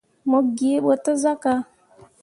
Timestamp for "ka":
1.43-1.53